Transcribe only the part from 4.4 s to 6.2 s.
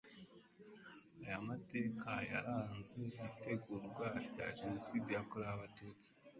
Jenoside yakorewe Abatutsi